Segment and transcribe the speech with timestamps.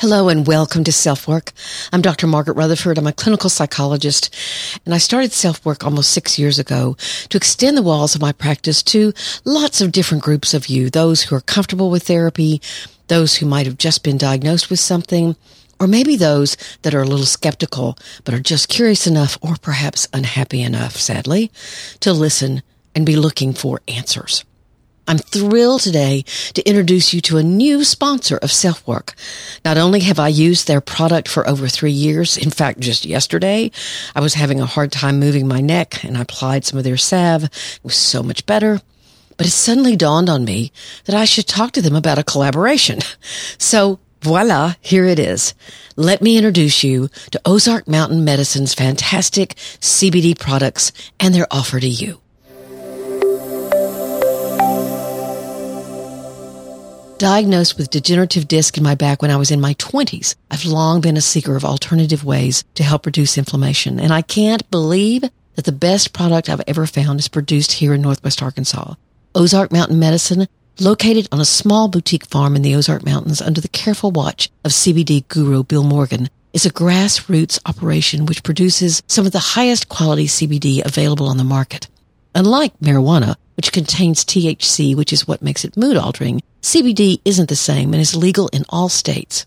[0.00, 1.52] Hello and welcome to Self Work.
[1.92, 2.26] I'm Dr.
[2.26, 2.96] Margaret Rutherford.
[2.96, 4.34] I'm a clinical psychologist
[4.86, 6.96] and I started Self Work almost six years ago
[7.28, 9.12] to extend the walls of my practice to
[9.44, 12.62] lots of different groups of you, those who are comfortable with therapy,
[13.08, 15.36] those who might have just been diagnosed with something,
[15.78, 20.08] or maybe those that are a little skeptical, but are just curious enough or perhaps
[20.14, 21.52] unhappy enough, sadly,
[22.00, 22.62] to listen
[22.94, 24.46] and be looking for answers.
[25.10, 26.22] I'm thrilled today
[26.54, 29.14] to introduce you to a new sponsor of Self Work.
[29.64, 33.72] Not only have I used their product for over three years, in fact, just yesterday,
[34.14, 36.96] I was having a hard time moving my neck and I applied some of their
[36.96, 37.42] salve.
[37.42, 38.80] It was so much better.
[39.36, 40.70] But it suddenly dawned on me
[41.06, 43.00] that I should talk to them about a collaboration.
[43.58, 45.54] So voila, here it is.
[45.96, 51.88] Let me introduce you to Ozark Mountain Medicine's fantastic CBD products and their offer to
[51.88, 52.20] you.
[57.20, 61.02] Diagnosed with degenerative disc in my back when I was in my 20s, I've long
[61.02, 64.00] been a seeker of alternative ways to help reduce inflammation.
[64.00, 68.00] And I can't believe that the best product I've ever found is produced here in
[68.00, 68.94] Northwest Arkansas.
[69.34, 70.48] Ozark Mountain Medicine,
[70.78, 74.70] located on a small boutique farm in the Ozark Mountains under the careful watch of
[74.70, 80.24] CBD guru Bill Morgan, is a grassroots operation which produces some of the highest quality
[80.24, 81.86] CBD available on the market.
[82.34, 87.54] Unlike marijuana, which contains THC, which is what makes it mood altering, CBD isn't the
[87.54, 89.44] same and is legal in all states.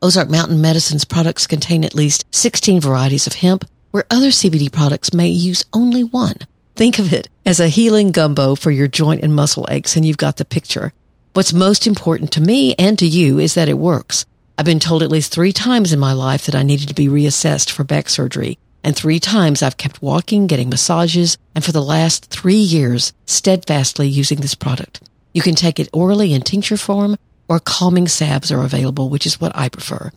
[0.00, 5.12] Ozark Mountain Medicine's products contain at least 16 varieties of hemp, where other CBD products
[5.12, 6.36] may use only one.
[6.76, 10.16] Think of it as a healing gumbo for your joint and muscle aches, and you've
[10.16, 10.92] got the picture.
[11.32, 14.26] What's most important to me and to you is that it works.
[14.56, 17.08] I've been told at least three times in my life that I needed to be
[17.08, 21.82] reassessed for back surgery, and three times I've kept walking, getting massages, and for the
[21.82, 25.00] last three years, steadfastly using this product.
[25.34, 27.16] You can take it orally in tincture form,
[27.48, 30.12] or calming salves are available, which is what I prefer.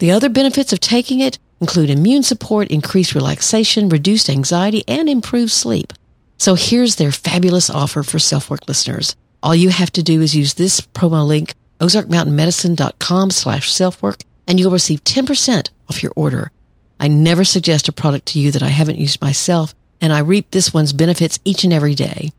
[0.00, 5.50] The other benefits of taking it include immune support, increased relaxation, reduced anxiety, and improved
[5.50, 5.94] sleep.
[6.36, 9.16] So here's their fabulous offer for self-work listeners.
[9.42, 14.72] All you have to do is use this promo link, ozarkmountainmedicine.com slash self-work, and you'll
[14.72, 16.52] receive 10% off your order.
[17.00, 20.50] I never suggest a product to you that I haven't used myself, and I reap
[20.50, 22.30] this one's benefits each and every day.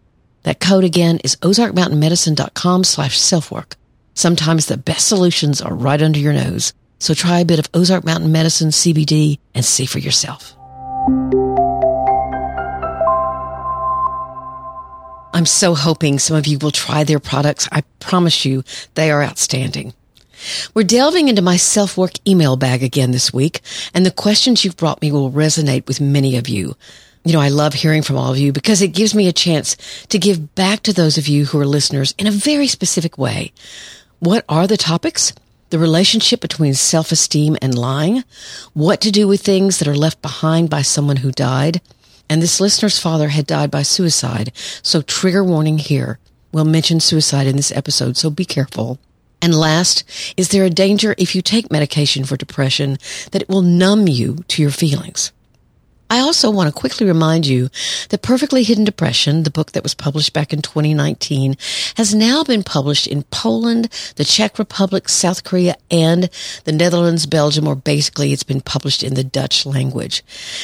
[0.43, 3.75] That code again is ozarkmountainmedicine.com slash selfwork.
[4.13, 6.73] Sometimes the best solutions are right under your nose.
[6.99, 10.55] So try a bit of Ozark Mountain Medicine CBD and see for yourself.
[15.33, 17.67] I'm so hoping some of you will try their products.
[17.71, 18.63] I promise you
[18.93, 19.95] they are outstanding.
[20.73, 23.61] We're delving into my self-work email bag again this week,
[23.93, 26.75] and the questions you've brought me will resonate with many of you.
[27.23, 29.77] You know, I love hearing from all of you because it gives me a chance
[30.07, 33.53] to give back to those of you who are listeners in a very specific way.
[34.19, 35.33] What are the topics?
[35.69, 38.23] The relationship between self-esteem and lying,
[38.73, 41.79] what to do with things that are left behind by someone who died.
[42.27, 46.17] And this listener's father had died by suicide, so trigger warning here.
[46.51, 48.99] We'll mention suicide in this episode, so be careful.
[49.41, 50.03] And last,
[50.37, 52.97] is there a danger if you take medication for depression
[53.31, 55.31] that it will numb you to your feelings?
[56.11, 57.69] I also want to quickly remind you
[58.09, 61.55] that Perfectly Hidden Depression, the book that was published back in 2019,
[61.95, 66.29] has now been published in Poland, the Czech Republic, South Korea, and
[66.65, 70.21] the Netherlands, Belgium, or basically it's been published in the Dutch language.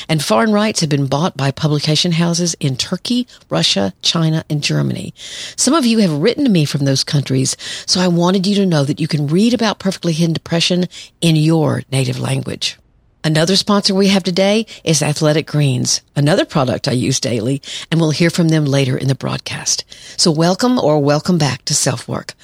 [0.10, 5.14] And foreign rights have been bought by publication houses in Turkey, Russia, China, and Germany.
[5.56, 7.56] Some of you have written to me from those countries,
[7.86, 10.88] so I wanted you to know that you can read about Perfectly Hidden Depression
[11.22, 12.78] in your native language.
[13.24, 17.62] Another sponsor we have today is Athletic Greens, another product I use daily,
[17.92, 19.84] and we'll hear from them later in the broadcast.
[20.20, 22.36] So welcome or welcome back to Self Work.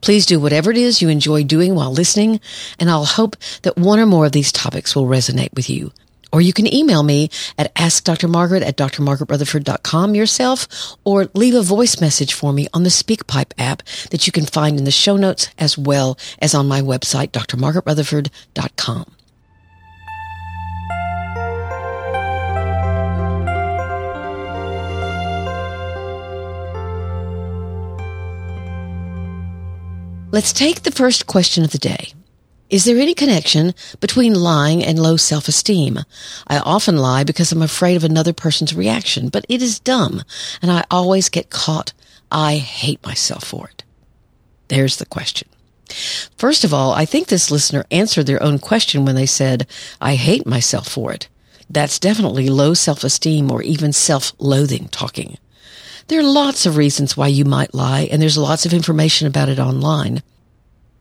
[0.00, 2.40] Please do whatever it is you enjoy doing while listening,
[2.80, 5.92] and I'll hope that one or more of these topics will resonate with you.
[6.32, 12.34] Or you can email me at askdrmargaret at drmargaretrutherford.com yourself, or leave a voice message
[12.34, 15.78] for me on the SpeakPipe app that you can find in the show notes as
[15.78, 19.06] well as on my website, drmargaretrutherford.com.
[30.34, 32.12] Let's take the first question of the day.
[32.68, 36.00] Is there any connection between lying and low self-esteem?
[36.48, 40.24] I often lie because I'm afraid of another person's reaction, but it is dumb,
[40.60, 41.92] and I always get caught
[42.32, 43.84] I hate myself for it.
[44.66, 45.48] There's the question.
[46.36, 49.68] First of all, I think this listener answered their own question when they said,
[50.00, 51.28] I hate myself for it.
[51.70, 55.38] That's definitely low self-esteem or even self-loathing talking.
[56.08, 59.48] There are lots of reasons why you might lie, and there's lots of information about
[59.48, 60.22] it online.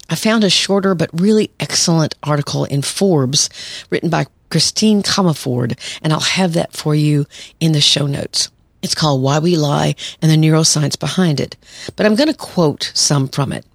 [0.10, 3.50] I found a shorter but really excellent article in Forbes
[3.90, 7.26] written by Christine Comaford, and I'll have that for you
[7.60, 8.50] in the show notes.
[8.82, 11.58] It's called Why We Lie and the Neuroscience Behind It,
[11.98, 13.66] but I'm going to quote some from it.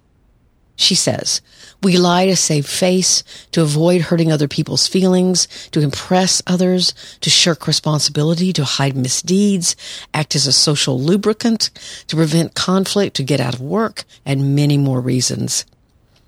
[0.79, 1.41] She says,
[1.83, 3.21] we lie to save face,
[3.51, 9.75] to avoid hurting other people's feelings, to impress others, to shirk responsibility, to hide misdeeds,
[10.13, 11.69] act as a social lubricant,
[12.07, 15.65] to prevent conflict, to get out of work, and many more reasons.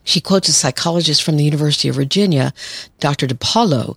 [0.03, 2.53] She quotes a psychologist from the University of Virginia,
[3.00, 3.27] Dr.
[3.27, 3.95] DePaulo,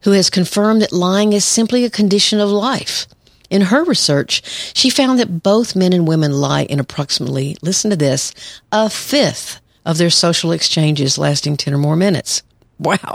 [0.00, 3.06] who has confirmed that lying is simply a condition of life.
[3.48, 4.42] In her research,
[4.74, 8.34] she found that both men and women lie in approximately, listen to this,
[8.72, 12.42] a fifth of their social exchanges lasting 10 or more minutes.
[12.78, 13.14] Wow.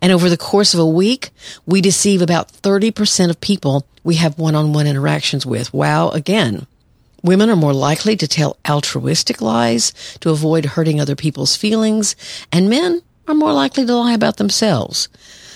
[0.00, 1.30] And over the course of a week,
[1.64, 5.72] we deceive about 30% of people we have one-on-one interactions with.
[5.72, 6.10] Wow.
[6.10, 6.66] Again,
[7.22, 12.16] women are more likely to tell altruistic lies to avoid hurting other people's feelings,
[12.52, 15.08] and men are more likely to lie about themselves.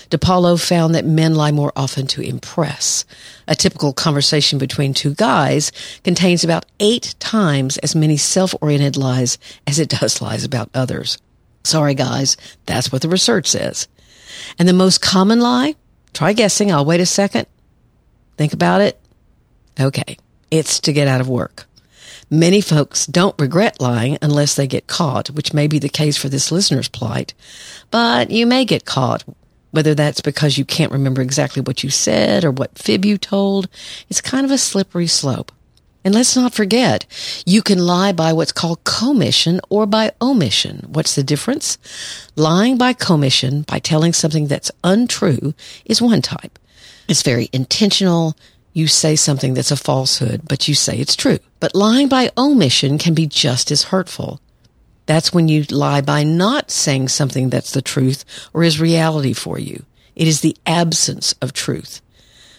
[0.09, 3.05] DePaulo found that men lie more often to impress.
[3.47, 5.71] A typical conversation between two guys
[6.03, 11.17] contains about eight times as many self-oriented lies as it does lies about others.
[11.63, 13.87] Sorry guys, that's what the research says.
[14.57, 15.75] And the most common lie?
[16.13, 16.71] Try guessing.
[16.71, 17.47] I'll wait a second.
[18.37, 18.99] Think about it.
[19.79, 20.17] Okay.
[20.49, 21.65] It's to get out of work.
[22.29, 26.29] Many folks don't regret lying unless they get caught, which may be the case for
[26.29, 27.33] this listener's plight.
[27.91, 29.23] But you may get caught
[29.77, 33.69] whether that's because you can't remember exactly what you said or what fib you told,
[34.09, 35.51] it's kind of a slippery slope.
[36.03, 37.05] And let's not forget,
[37.45, 40.87] you can lie by what's called commission or by omission.
[40.87, 41.77] What's the difference?
[42.35, 45.53] Lying by commission, by telling something that's untrue,
[45.85, 46.57] is one type.
[47.07, 48.35] It's very intentional.
[48.73, 51.37] You say something that's a falsehood, but you say it's true.
[51.59, 54.41] But lying by omission can be just as hurtful.
[55.07, 58.23] That's when you lie by not saying something that's the truth
[58.53, 59.83] or is reality for you.
[60.15, 62.01] It is the absence of truth.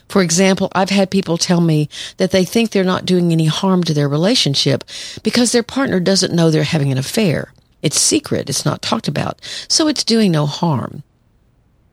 [0.08, 3.84] For example, I've had people tell me that they think they're not doing any harm
[3.84, 4.82] to their relationship
[5.22, 7.52] because their partner doesn't know they're having an affair.
[7.82, 8.48] It's secret.
[8.48, 9.40] It's not talked about.
[9.68, 11.02] So it's doing no harm.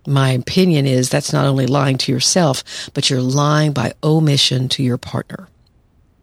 [0.07, 2.63] My opinion is that's not only lying to yourself,
[2.93, 5.49] but you're lying by omission to your partner.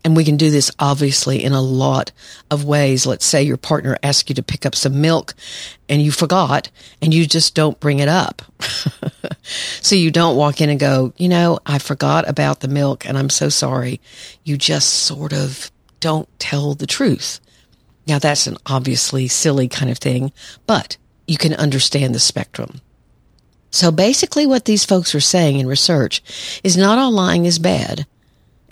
[0.05, 2.11] And we can do this obviously in a lot
[2.51, 3.07] of ways.
[3.07, 5.35] Let's say your partner asks you to pick up some milk
[5.89, 6.71] and you forgot
[7.01, 8.43] and you just don't bring it up.
[9.81, 13.17] so you don't walk in and go, you know, I forgot about the milk and
[13.17, 14.01] I'm so sorry.
[14.43, 15.71] You just sort of
[16.01, 17.41] don't tell the truth.
[18.07, 20.33] Now that's an obviously silly kind of thing,
[20.67, 20.97] but
[21.29, 22.81] you can understand the spectrum.
[23.71, 26.23] So basically what these folks are saying in research
[26.63, 28.07] is not all lying is bad.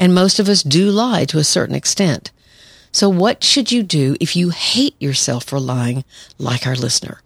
[0.01, 2.31] And most of us do lie to a certain extent.
[2.91, 6.05] So what should you do if you hate yourself for lying
[6.39, 7.21] like our listener?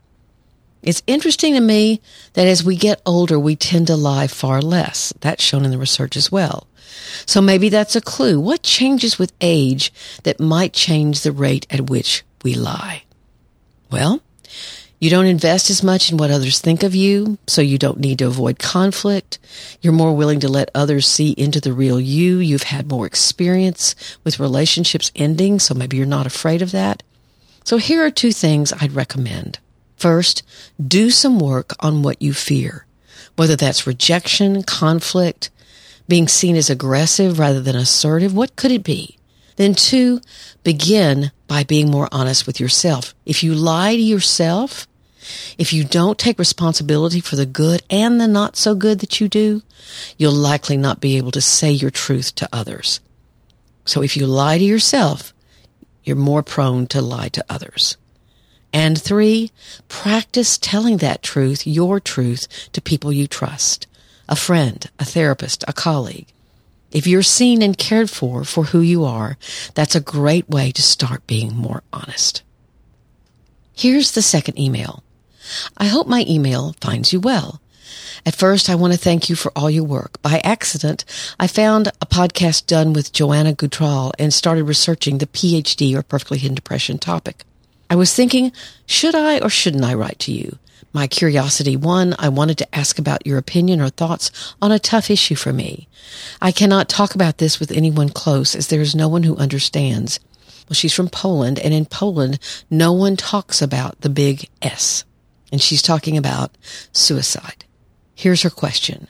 [0.82, 5.14] It's interesting to me that as we get older, we tend to lie far less.
[5.20, 6.66] That's shown in the research as well.
[7.24, 8.40] So maybe that's a clue.
[8.40, 9.92] What changes with age
[10.24, 13.04] that might change the rate at which we lie?
[13.88, 14.20] Well,
[15.00, 18.18] you don't invest as much in what others think of you, so you don't need
[18.20, 19.38] to avoid conflict.
[19.82, 22.38] You're more willing to let others see into the real you.
[22.38, 27.02] You've had more experience with relationships ending, so maybe you're not afraid of that.
[27.64, 29.58] So here are two things I'd recommend.
[29.96, 30.42] First,
[30.86, 32.86] do some work on what you fear,
[33.36, 35.50] whether that's rejection, conflict,
[36.08, 38.34] being seen as aggressive rather than assertive.
[38.34, 39.16] What could it be?
[39.56, 40.20] Then two,
[40.62, 43.14] begin by being more honest with yourself.
[43.24, 44.86] If you lie to yourself,
[45.56, 49.28] if you don't take responsibility for the good and the not so good that you
[49.28, 49.62] do,
[50.18, 53.00] you'll likely not be able to say your truth to others.
[53.84, 55.32] So if you lie to yourself,
[56.02, 57.96] you're more prone to lie to others.
[58.72, 59.52] And three,
[59.88, 63.86] practice telling that truth, your truth, to people you trust.
[64.28, 66.26] A friend, a therapist, a colleague.
[66.94, 69.36] If you're seen and cared for for who you are,
[69.74, 72.44] that's a great way to start being more honest.
[73.74, 75.02] Here's the second email.
[75.76, 77.60] I hope my email finds you well.
[78.24, 80.22] At first, I want to thank you for all your work.
[80.22, 81.04] By accident,
[81.38, 86.38] I found a podcast done with Joanna Gutral and started researching the PHD or perfectly
[86.38, 87.42] hidden depression topic.
[87.90, 88.52] I was thinking,
[88.86, 90.58] should I or shouldn't I write to you?
[90.94, 92.14] My curiosity won.
[92.20, 95.88] I wanted to ask about your opinion or thoughts on a tough issue for me.
[96.40, 100.20] I cannot talk about this with anyone close as there is no one who understands.
[100.68, 102.38] Well, she's from Poland, and in Poland,
[102.70, 105.04] no one talks about the big S.
[105.50, 106.56] And she's talking about
[106.92, 107.64] suicide.
[108.14, 109.08] Here's her question.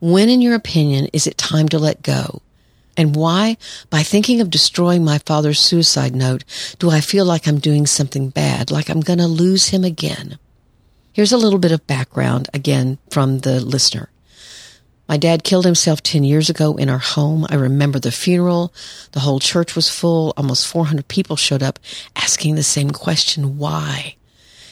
[0.00, 2.42] When, in your opinion, is it time to let go?
[2.96, 3.56] And why,
[3.88, 6.42] by thinking of destroying my father's suicide note,
[6.80, 10.40] do I feel like I'm doing something bad, like I'm going to lose him again?
[11.12, 14.10] Here's a little bit of background again from the listener.
[15.08, 17.44] My dad killed himself 10 years ago in our home.
[17.50, 18.72] I remember the funeral.
[19.10, 20.32] The whole church was full.
[20.36, 21.80] Almost 400 people showed up
[22.14, 24.14] asking the same question, why?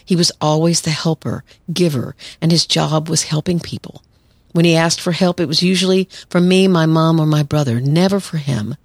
[0.05, 1.43] He was always the helper,
[1.73, 4.05] giver, and his job was helping people.
[4.53, 7.81] When he asked for help, it was usually for me, my mom, or my brother,
[7.81, 8.77] never for him.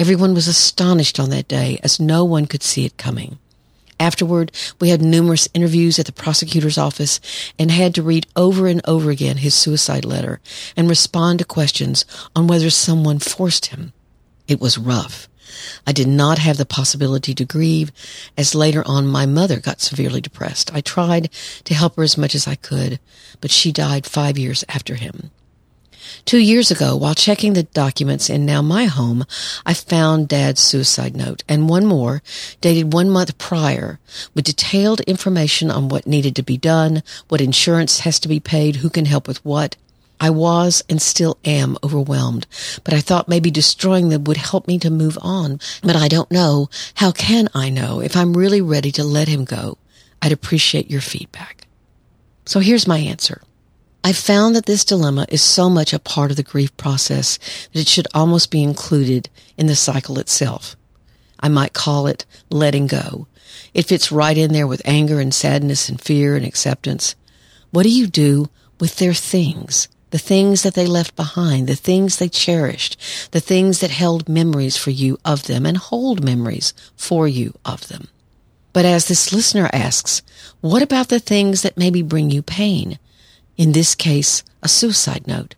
[0.00, 3.38] Everyone was astonished on that day as no one could see it coming.
[4.00, 7.20] Afterward, we had numerous interviews at the prosecutor's office
[7.58, 10.40] and had to read over and over again his suicide letter
[10.76, 12.04] and respond to questions
[12.36, 13.92] on whether someone forced him.
[14.46, 15.28] It was rough.
[15.86, 17.90] I did not have the possibility to grieve
[18.36, 20.72] as later on my mother got severely depressed.
[20.72, 21.30] I tried
[21.64, 23.00] to help her as much as I could,
[23.40, 25.30] but she died five years after him.
[26.24, 29.24] Two years ago, while checking the documents in now my home,
[29.64, 32.22] I found Dad's suicide note and one more
[32.60, 33.98] dated one month prior
[34.34, 38.76] with detailed information on what needed to be done, what insurance has to be paid,
[38.76, 39.76] who can help with what.
[40.20, 42.46] I was and still am overwhelmed,
[42.82, 45.60] but I thought maybe destroying them would help me to move on.
[45.82, 46.68] But I don't know.
[46.94, 49.78] How can I know if I'm really ready to let him go?
[50.20, 51.68] I'd appreciate your feedback.
[52.46, 53.42] So here's my answer.
[54.08, 57.38] I found that this dilemma is so much a part of the grief process
[57.74, 60.76] that it should almost be included in the cycle itself.
[61.40, 63.26] I might call it letting go.
[63.74, 67.16] It fits right in there with anger and sadness and fear and acceptance.
[67.70, 68.48] What do you do
[68.80, 69.88] with their things?
[70.08, 72.98] The things that they left behind, the things they cherished,
[73.32, 77.88] the things that held memories for you of them and hold memories for you of
[77.88, 78.08] them.
[78.72, 80.22] But as this listener asks,
[80.62, 82.98] what about the things that maybe bring you pain?
[83.58, 85.54] In this case, a suicide note.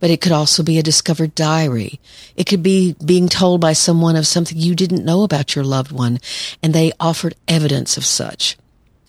[0.00, 2.00] But it could also be a discovered diary.
[2.36, 5.92] It could be being told by someone of something you didn't know about your loved
[5.92, 6.18] one,
[6.62, 8.56] and they offered evidence of such.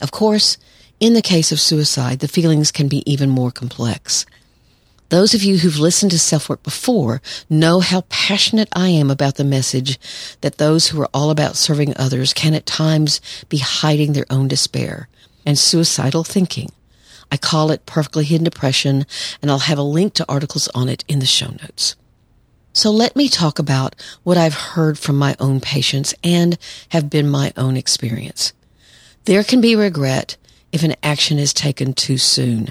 [0.01, 0.57] Of course,
[0.99, 4.25] in the case of suicide, the feelings can be even more complex.
[5.09, 9.35] Those of you who've listened to Self Work before know how passionate I am about
[9.35, 9.99] the message
[10.41, 14.47] that those who are all about serving others can at times be hiding their own
[14.47, 15.07] despair
[15.45, 16.71] and suicidal thinking.
[17.35, 19.05] I call it Perfectly Hidden Depression,
[19.41, 21.97] and I'll have a link to articles on it in the show notes.
[22.71, 26.57] So let me talk about what I've heard from my own patients and
[26.91, 28.53] have been my own experience.
[29.25, 30.37] There can be regret
[30.71, 32.69] if an action is taken too soon.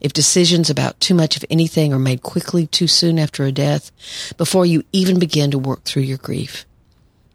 [0.00, 3.92] If decisions about too much of anything are made quickly too soon after a death,
[4.36, 6.66] before you even begin to work through your grief.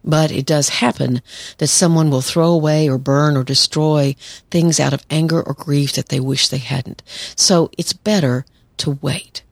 [0.07, 1.21] But it does happen
[1.57, 4.15] that someone will throw away or burn or destroy
[4.49, 7.03] things out of anger or grief that they wish they hadn't.
[7.35, 8.45] So it's better
[8.77, 9.43] to wait.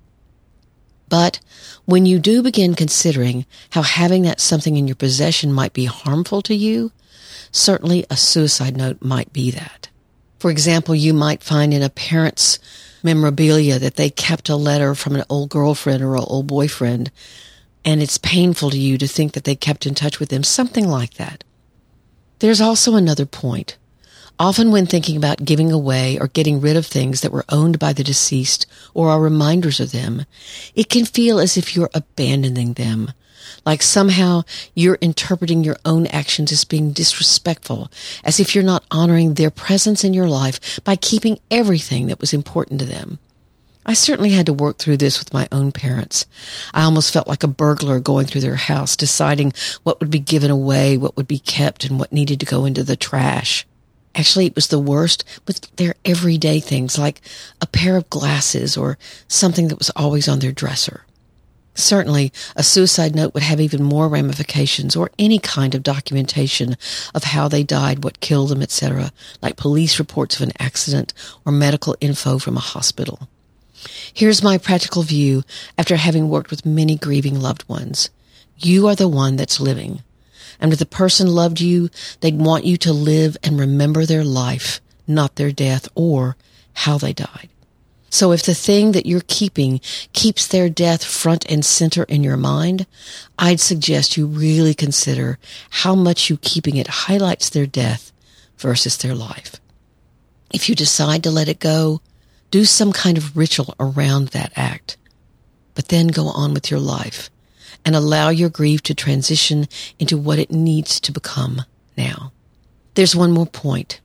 [1.10, 1.42] But
[1.84, 6.42] when you do begin considering how having that something in your possession might be harmful
[6.44, 6.94] to you,
[7.52, 9.90] certainly a suicide note might be that.
[10.40, 12.60] For example, you might find in a parent's
[13.04, 17.12] memorabilia that they kept a letter from an old girlfriend or an old boyfriend
[17.86, 20.88] and it's painful to you to think that they kept in touch with them, something
[20.88, 21.44] like that.
[22.40, 23.78] There's also another point.
[24.38, 27.94] Often when thinking about giving away or getting rid of things that were owned by
[27.94, 30.26] the deceased or are reminders of them,
[30.74, 33.14] it can feel as if you're abandoning them,
[33.66, 34.42] like somehow
[34.74, 37.90] you're interpreting your own actions as being disrespectful,
[38.26, 42.34] as if you're not honoring their presence in your life by keeping everything that was
[42.34, 43.20] important to them.
[43.88, 46.26] I certainly had to work through this with my own parents.
[46.74, 50.50] I almost felt like a burglar going through their house, deciding what would be given
[50.50, 53.68] away, what would be kept, and what needed to go into the trash.
[54.16, 57.22] Actually, it was the worst with their everyday things like
[57.62, 61.06] a pair of glasses or something that was always on their dresser.
[61.76, 66.78] Certainly, a suicide note would have even more ramifications or any kind of documentation
[67.14, 69.12] of how they died, what killed them, etc.,
[69.42, 71.14] like police reports of an accident
[71.46, 73.28] or medical info from a hospital.
[74.14, 75.44] Here's my practical view
[75.78, 78.10] after having worked with many grieving loved ones.
[78.58, 80.04] You are the one that's living.
[80.60, 81.90] And if the person loved you,
[82.22, 86.38] they'd want you to live and remember their life, not their death or
[86.74, 87.50] how they died.
[88.10, 89.82] So if the thing that you're keeping
[90.14, 92.88] keeps their death front and center in your mind,
[93.38, 95.38] I'd suggest you really consider
[95.70, 98.14] how much you keeping it highlights their death
[98.58, 99.60] versus their life.
[100.54, 102.00] If you decide to let it go,
[102.52, 104.98] do some kind of ritual around that act,
[105.74, 107.30] but then go on with your life
[107.84, 109.68] and allow your grief to transition
[110.00, 111.62] into what it needs to become
[111.98, 112.32] now.
[112.96, 114.00] There's one more point.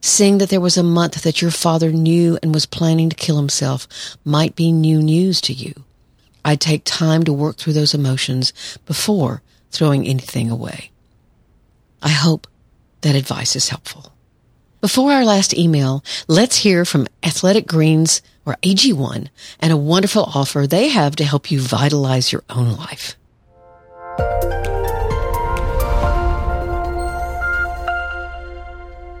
[0.00, 3.36] Seeing that there was a month that your father knew and was planning to kill
[3.36, 3.88] himself
[4.24, 5.84] might be new news to you.
[6.44, 8.52] I'd take time to work through those emotions
[8.86, 10.90] before throwing anything away.
[12.02, 12.46] I hope
[13.00, 14.12] that advice is helpful.
[14.86, 19.26] Before our last email, let's hear from Athletic Greens or AG1
[19.58, 23.16] and a wonderful offer they have to help you vitalize your own life.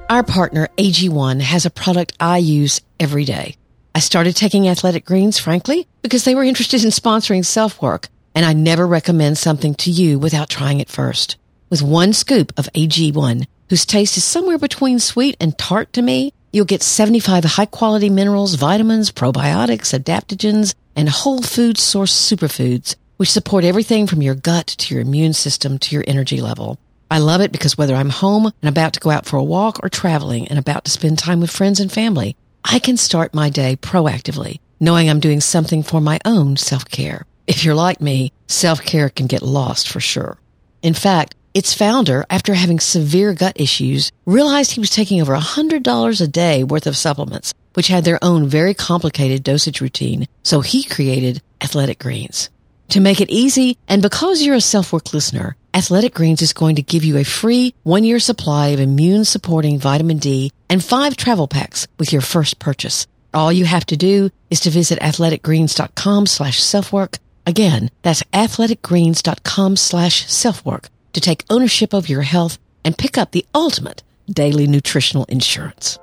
[0.08, 3.56] Our partner, AG1, has a product I use every day.
[3.92, 8.06] I started taking athletic greens, frankly, because they were interested in sponsoring self work,
[8.36, 11.36] and I never recommend something to you without trying it first.
[11.70, 16.32] With one scoop of AG1, whose taste is somewhere between sweet and tart to me,
[16.52, 23.30] you'll get 75 high quality minerals, vitamins, probiotics, adaptogens, and whole food source superfoods, which
[23.30, 26.78] support everything from your gut to your immune system to your energy level.
[27.10, 29.80] I love it because whether I'm home and about to go out for a walk
[29.82, 33.48] or traveling and about to spend time with friends and family, I can start my
[33.48, 37.24] day proactively, knowing I'm doing something for my own self-care.
[37.46, 40.38] If you're like me, self-care can get lost for sure.
[40.82, 46.20] In fact, its founder, after having severe gut issues, realized he was taking over $100
[46.20, 50.26] a day worth of supplements, which had their own very complicated dosage routine.
[50.42, 52.50] So he created Athletic Greens.
[52.90, 56.82] To make it easy, and because you're a self-work listener, Athletic Greens is going to
[56.82, 62.12] give you a free one-year supply of immune-supporting vitamin D and five travel packs with
[62.12, 63.06] your first purchase.
[63.32, 67.16] All you have to do is to visit athleticgreens.com slash self-work.
[67.46, 73.46] Again, that's athleticgreens.com slash self-work to take ownership of your health and pick up the
[73.54, 75.98] ultimate daily nutritional insurance.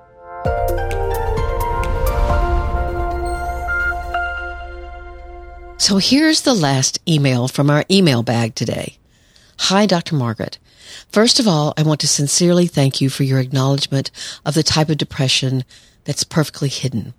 [5.78, 8.98] So here's the last email from our email bag today.
[9.60, 10.16] Hi, Dr.
[10.16, 10.58] Margaret.
[11.10, 14.10] First of all, I want to sincerely thank you for your acknowledgement
[14.48, 15.64] of the type of depression
[16.06, 17.14] that's perfectly hidden.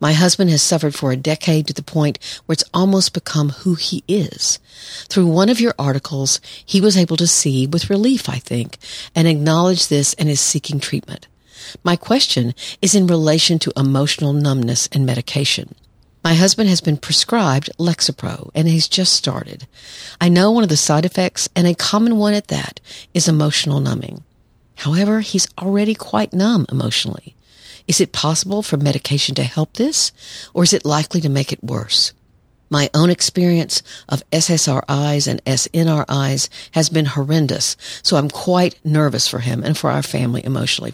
[0.00, 3.74] My husband has suffered for a decade to the point where it's almost become who
[3.74, 4.58] he is.
[5.08, 8.78] Through one of your articles, he was able to see with relief, I think,
[9.14, 11.26] and acknowledge this and is seeking treatment.
[11.82, 15.74] My question is in relation to emotional numbness and medication.
[16.24, 19.66] My husband has been prescribed Lexapro and he's just started.
[20.20, 22.80] I know one of the side effects and a common one at that
[23.14, 24.24] is emotional numbing.
[24.76, 27.34] However, he's already quite numb emotionally.
[27.88, 30.12] Is it possible for medication to help this
[30.52, 32.12] or is it likely to make it worse?
[32.70, 39.38] My own experience of SSRIs and SNRIs has been horrendous, so I'm quite nervous for
[39.38, 40.92] him and for our family emotionally.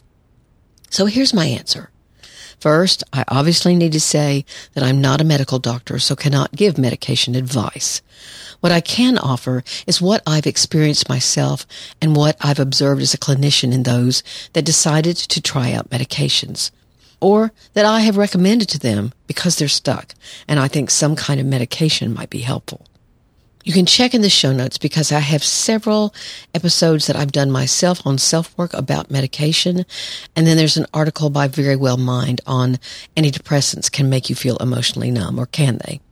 [0.89, 1.91] So here's my answer.
[2.61, 6.79] First, I obviously need to say that I'm not a medical doctor, so cannot give
[6.79, 8.03] medication advice.
[8.61, 11.67] What I can offer is what I've experienced myself
[12.01, 16.71] and what I've observed as a clinician in those that decided to try out medications
[17.25, 20.15] or that I have recommended to them because they're stuck
[20.47, 22.87] and I think some kind of medication might be helpful.
[23.65, 26.15] You can check in the show notes because I have several
[26.55, 29.87] episodes that I've done myself on self work about medication.
[30.37, 32.79] And then there's an article by Very Well Mind on
[33.17, 36.03] antidepressants can make you feel emotionally numb or can they?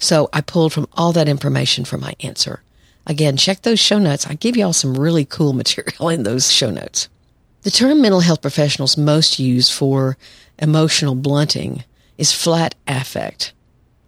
[0.00, 2.60] So I pulled from all that information for my answer.
[3.06, 4.26] Again, check those show notes.
[4.26, 7.08] I give y'all some really cool material in those show notes.
[7.66, 10.16] The term mental health professionals most use for
[10.56, 11.82] emotional blunting
[12.16, 13.54] is flat affect.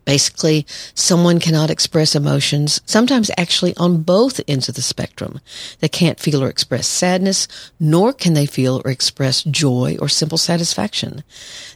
[0.05, 5.41] Basically, someone cannot express emotions, sometimes actually on both ends of the spectrum.
[5.81, 7.49] They can't feel or express sadness,
[7.81, 11.25] nor can they feel or express joy or simple satisfaction.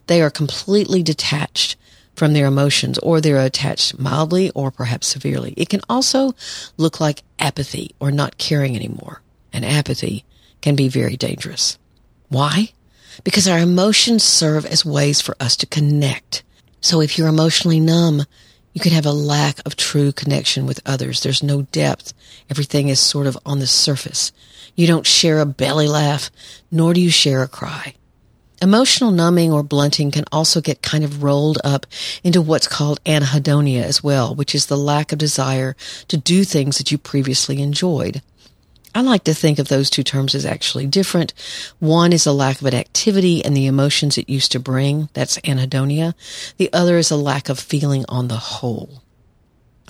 [0.06, 1.74] They are completely detached
[2.14, 5.52] from their emotions or they're attached mildly or perhaps severely.
[5.56, 6.36] It can also
[6.76, 9.20] look like apathy or not caring anymore.
[9.52, 10.24] And apathy
[10.62, 11.78] can be very dangerous.
[12.28, 12.70] Why?
[13.24, 16.42] Because our emotions serve as ways for us to connect
[16.82, 18.24] so if you're emotionally numb,
[18.72, 21.22] you can have a lack of true connection with others.
[21.22, 22.12] There's no depth.
[22.50, 24.32] Everything is sort of on the surface.
[24.74, 26.30] You don't share a belly laugh,
[26.72, 27.94] nor do you share a cry.
[28.60, 31.86] Emotional numbing or blunting can also get kind of rolled up
[32.24, 35.76] into what's called anhedonia as well, which is the lack of desire
[36.08, 38.22] to do things that you previously enjoyed.
[38.94, 41.32] I like to think of those two terms as actually different.
[41.78, 45.08] One is a lack of an activity and the emotions it used to bring.
[45.14, 46.14] That's anhedonia.
[46.58, 49.02] The other is a lack of feeling on the whole.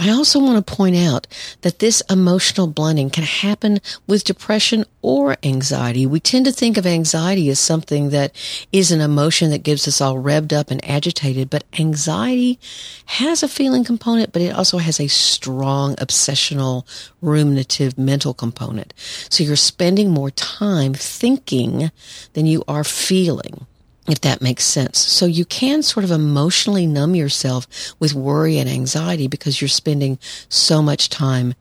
[0.02, 1.28] I also want to point out
[1.60, 6.06] that this emotional blunting can happen with depression or anxiety.
[6.06, 8.34] We tend to think of anxiety as something that
[8.72, 12.58] is an emotion that gives us all revved up and agitated, but anxiety
[13.04, 16.84] has a feeling component, but it also has a strong obsessional,
[17.22, 18.92] ruminative mental component.
[19.30, 21.92] So you're spending more time thinking
[22.32, 23.68] than you are feeling
[24.08, 24.98] if that makes sense.
[24.98, 27.66] So you can sort of emotionally numb yourself
[27.98, 31.54] with worry and anxiety because you're spending so much time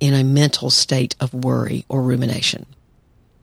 [0.00, 2.66] in a mental state of worry or rumination.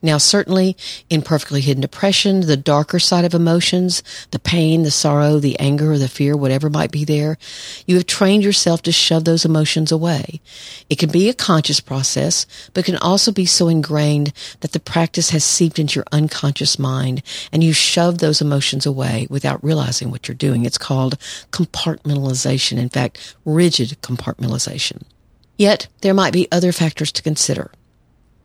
[0.02, 0.76] Now, certainly
[1.10, 5.92] in perfectly hidden depression, the darker side of emotions, the pain, the sorrow, the anger,
[5.92, 7.38] or the fear, whatever might be there,
[7.86, 10.42] you have trained yourself to shove those emotions away.
[10.90, 15.30] It can be a conscious process, but can also be so ingrained that the practice
[15.30, 20.28] has seeped into your unconscious mind and you shove those emotions away without realizing what
[20.28, 20.66] you're doing.
[20.66, 21.18] It's called
[21.52, 22.78] compartmentalization.
[22.78, 25.04] In fact, rigid compartmentalization.
[25.58, 27.72] Yet, there might be other factors to consider.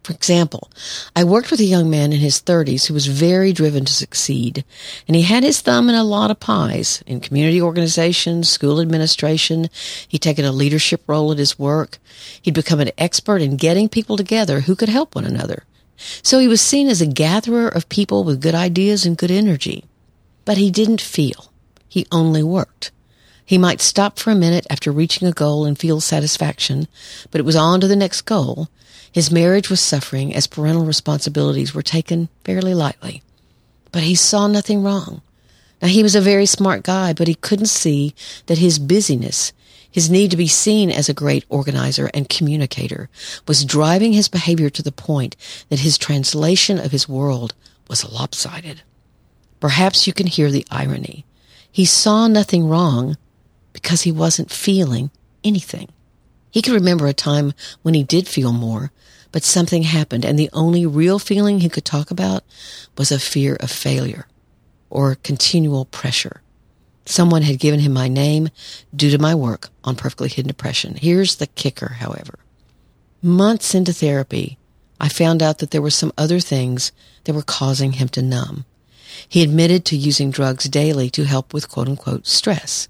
[0.07, 0.71] For example,
[1.17, 4.65] I worked with a young man in his 30s who was very driven to succeed,
[5.09, 9.69] and he had his thumb in a lot of pies in community organizations, school administration.
[10.07, 11.99] He'd taken a leadership role at his work.
[12.41, 15.65] He'd become an expert in getting people together who could help one another.
[16.23, 19.87] So he was seen as a gatherer of people with good ideas and good energy.
[20.45, 21.51] But he didn't feel.
[21.89, 22.93] He only worked.
[23.47, 26.89] He might stop for a minute after reaching a goal and feel satisfaction,
[27.31, 28.69] but it was on to the next goal,
[29.13, 33.23] his marriage was suffering as parental responsibilities were taken fairly lightly.
[33.91, 35.23] But he saw nothing wrong.
[35.81, 39.53] Now, he was a very smart guy, but he couldn't see that his busyness,
[39.91, 43.09] his need to be seen as a great organizer and communicator,
[43.47, 45.37] was driving his behavior to the point
[45.71, 47.55] that his translation of his world
[47.89, 48.83] was lopsided.
[49.61, 51.25] Perhaps you can hear the irony.
[51.71, 53.17] He saw nothing wrong
[53.77, 55.11] because he wasn't feeling
[55.45, 55.87] anything.
[56.51, 58.91] He could remember a time when he did feel more,
[59.33, 62.43] but something happened, and the only real feeling he could talk about
[62.97, 64.27] was a fear of failure
[64.89, 66.41] or continual pressure.
[67.05, 68.49] Someone had given him my name
[68.95, 70.95] due to my work on perfectly hidden depression.
[70.95, 72.39] Here's the kicker, however.
[73.21, 74.57] Months into therapy,
[74.99, 76.93] I found out that there were some other things
[77.25, 78.65] that were causing him to numb.
[79.29, 82.89] He admitted to using drugs daily to help with quote unquote stress.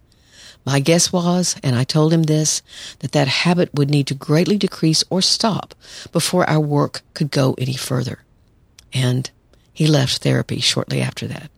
[0.66, 2.61] My guess was, and I told him this,
[2.98, 5.76] that that habit would need to greatly decrease or stop
[6.11, 8.24] before our work could go any further.
[8.92, 9.31] And
[9.72, 11.50] he left therapy shortly after that.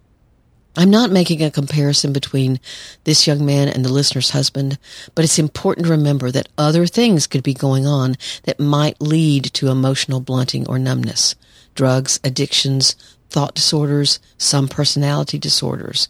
[0.77, 2.61] I'm not making a comparison between
[3.05, 4.79] this young man and the listener's husband,
[5.15, 9.45] but it's important to remember that other things could be going on that might lead
[9.55, 11.35] to emotional blunting or numbness.
[11.75, 12.95] Drugs, addictions,
[13.31, 16.09] thought disorders, some personality disorders.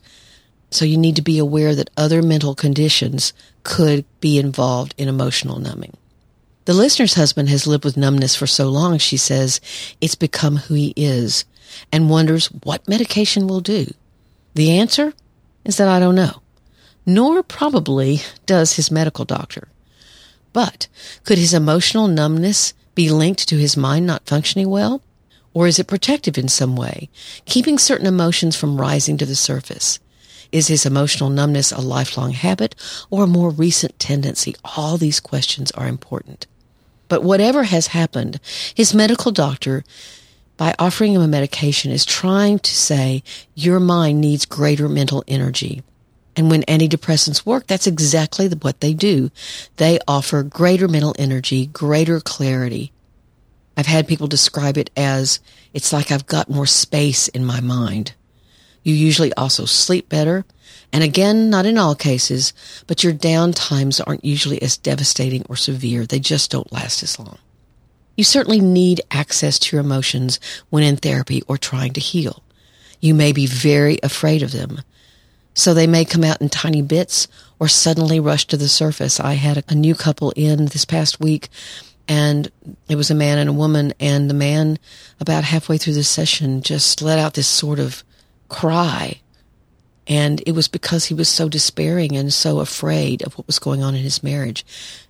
[0.70, 5.58] So you need to be aware that other mental conditions could be involved in emotional
[5.58, 5.96] numbing.
[6.66, 9.60] The listener's husband has lived with numbness for so long, she says,
[10.00, 11.46] it's become who he is
[11.90, 13.92] and wonders what medication will do.
[14.54, 15.14] The answer
[15.64, 16.42] is that I don't know,
[17.06, 19.68] nor probably does his medical doctor.
[20.52, 20.88] But
[21.24, 25.02] could his emotional numbness be linked to his mind not functioning well?
[25.54, 27.08] Or is it protective in some way,
[27.46, 29.98] keeping certain emotions from rising to the surface?
[30.50, 32.74] Is his emotional numbness a lifelong habit
[33.10, 34.56] or a more recent tendency?
[34.76, 36.46] All these questions are important.
[37.08, 38.40] But whatever has happened,
[38.74, 39.84] his medical doctor,
[40.56, 43.22] by offering him a medication, is trying to say
[43.54, 45.82] your mind needs greater mental energy.
[46.36, 49.30] And when antidepressants work, that's exactly what they do.
[49.76, 52.92] They offer greater mental energy, greater clarity.
[53.76, 55.40] I've had people describe it as
[55.72, 58.14] it's like I've got more space in my mind.
[58.88, 60.46] You usually also sleep better.
[60.94, 62.54] And again, not in all cases,
[62.86, 66.06] but your down times aren't usually as devastating or severe.
[66.06, 67.36] They just don't last as long.
[68.16, 72.42] You certainly need access to your emotions when in therapy or trying to heal.
[72.98, 74.80] You may be very afraid of them.
[75.52, 79.20] So they may come out in tiny bits or suddenly rush to the surface.
[79.20, 81.50] I had a new couple in this past week
[82.08, 82.50] and
[82.88, 84.78] it was a man and a woman and the man
[85.20, 88.02] about halfway through the session just let out this sort of
[88.48, 89.20] cry.
[90.06, 93.82] And it was because he was so despairing and so afraid of what was going
[93.82, 94.64] on in his marriage.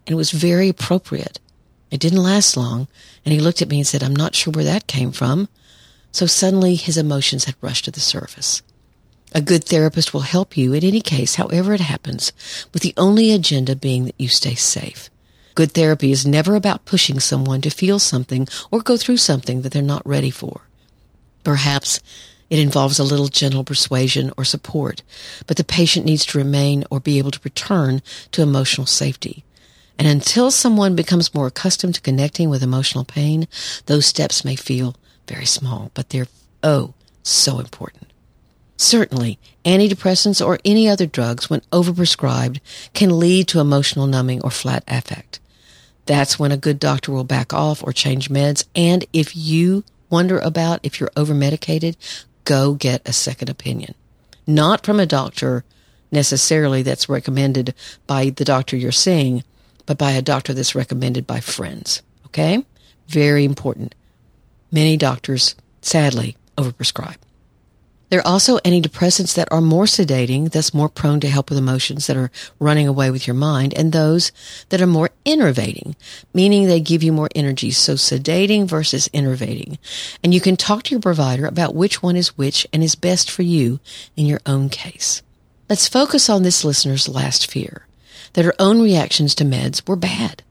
[0.06, 1.38] And it was very appropriate.
[1.90, 2.88] It didn't last long.
[3.24, 5.48] And he looked at me and said, I'm not sure where that came from.
[6.10, 8.62] So suddenly his emotions had rushed to the surface.
[9.32, 12.32] A good therapist will help you in any case, however it happens,
[12.72, 15.10] with the only agenda being that you stay safe.
[15.54, 19.72] Good therapy is never about pushing someone to feel something or go through something that
[19.72, 20.62] they're not ready for.
[21.44, 22.00] Perhaps
[22.50, 25.02] it involves a little gentle persuasion or support,
[25.46, 29.44] but the patient needs to remain or be able to return to emotional safety.
[29.98, 33.48] And until someone becomes more accustomed to connecting with emotional pain,
[33.86, 34.94] those steps may feel
[35.26, 36.28] very small, but they're,
[36.62, 38.12] oh, so important.
[38.76, 42.60] Certainly, antidepressants or any other drugs, when overprescribed,
[42.94, 45.40] can lead to emotional numbing or flat affect.
[46.06, 48.64] That's when a good doctor will back off or change meds.
[48.74, 51.96] And if you wonder about if you're over medicated,
[52.48, 53.94] go get a second opinion.
[54.46, 55.64] Not from a doctor
[56.10, 57.74] necessarily that's recommended
[58.06, 59.44] by the doctor you're seeing,
[59.84, 62.00] but by a doctor that's recommended by friends.
[62.24, 62.64] Okay?
[63.06, 63.94] Very important.
[64.72, 67.16] Many doctors, sadly, overprescribe.
[68.10, 72.06] There are also antidepressants that are more sedating, thus more prone to help with emotions
[72.06, 74.32] that are running away with your mind, and those
[74.70, 75.94] that are more innervating,
[76.32, 77.70] meaning they give you more energy.
[77.70, 79.78] So sedating versus innervating.
[80.24, 83.30] And you can talk to your provider about which one is which and is best
[83.30, 83.78] for you
[84.16, 85.22] in your own case.
[85.68, 87.86] Let's focus on this listener's last fear,
[88.32, 90.42] that her own reactions to meds were bad.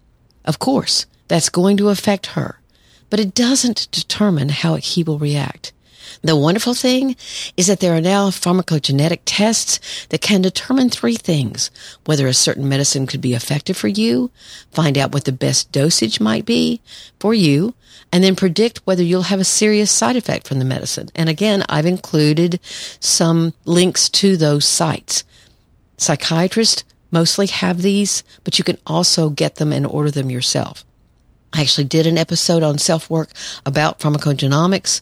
[0.46, 2.62] Of course, that's going to affect her,
[3.10, 5.74] but it doesn't determine how he will react.
[6.22, 7.15] The wonderful thing
[7.56, 11.72] is that there are now pharmacogenetic tests that can determine three things.
[12.06, 14.32] Whether a certain medicine could be effective for you,
[14.72, 16.82] find out what the best dosage might be
[17.20, 17.74] for you,
[18.12, 21.10] and then predict whether you'll have a serious side effect from the medicine.
[21.15, 22.60] And again, I've included
[23.00, 25.24] some links to those sites.
[25.98, 30.86] Psychiatrists mostly have these, but you can also get them and order them yourself.
[31.54, 33.30] I actually did an episode on self work
[33.65, 35.02] about pharmacogenomics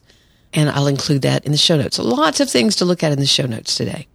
[0.55, 1.99] and I'll include that in the show notes.
[1.99, 4.07] Lots of things to look at in the show notes today.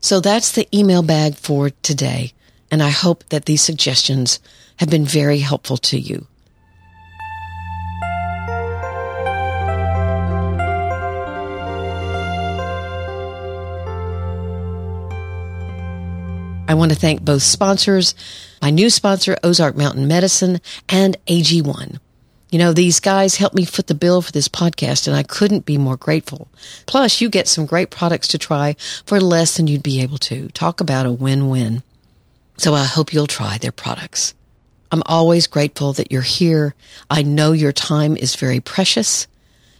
[0.00, 2.32] So that's the email bag for today,
[2.70, 4.40] and I hope that these suggestions
[4.78, 6.26] have been very helpful to you.
[16.68, 18.14] I want to thank both sponsors,
[18.62, 21.98] my new sponsor, Ozark Mountain Medicine, and AG1.
[22.52, 25.64] You know, these guys helped me foot the bill for this podcast and I couldn't
[25.64, 26.48] be more grateful.
[26.84, 30.48] Plus, you get some great products to try for less than you'd be able to.
[30.48, 31.82] Talk about a win-win.
[32.58, 34.34] So I hope you'll try their products.
[34.90, 36.74] I'm always grateful that you're here.
[37.10, 39.26] I know your time is very precious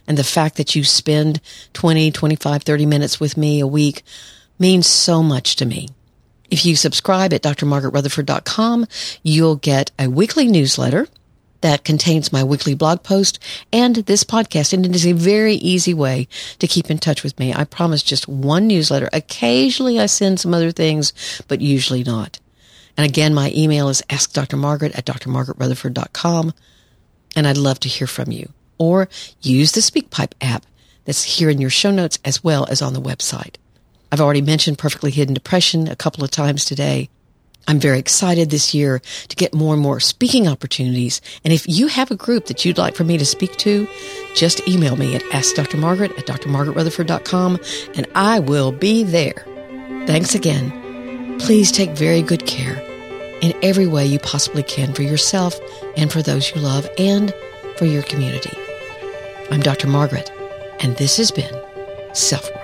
[0.07, 1.41] and the fact that you spend
[1.73, 4.01] 20, 25, 30 minutes with me a week
[4.57, 5.89] means so much to me.
[6.49, 8.87] If you subscribe at drmargaretrutherford.com,
[9.21, 11.07] you'll get a weekly newsletter
[11.63, 13.39] that contains my weekly blog post
[13.71, 14.73] and this podcast.
[14.73, 16.27] And it is a very easy way
[16.59, 17.53] to keep in touch with me.
[17.53, 19.09] I promise just one newsletter.
[19.13, 21.13] Occasionally I send some other things,
[21.47, 22.39] but usually not.
[22.97, 26.53] And again, my email is askdrmargaret at drmargaretrutherford.com.
[27.35, 28.49] And I'd love to hear from you.
[28.77, 29.07] Or
[29.41, 30.65] use the SpeakPipe app
[31.05, 33.55] that's here in your show notes as well as on the website.
[34.11, 37.09] I've already mentioned perfectly hidden depression a couple of times today.
[37.67, 41.21] I'm very excited this year to get more and more speaking opportunities.
[41.43, 43.87] And if you have a group that you'd like for me to speak to,
[44.35, 47.59] just email me at askdrmargaret at drmargaretrutherford.com
[47.95, 49.45] and I will be there.
[50.05, 51.39] Thanks again.
[51.39, 52.79] Please take very good care
[53.41, 55.59] in every way you possibly can for yourself
[55.97, 57.33] and for those you love and
[57.77, 58.57] for your community.
[59.51, 59.87] I'm Dr.
[59.87, 60.31] Margaret,
[60.79, 61.53] and this has been
[62.13, 62.62] Self Work.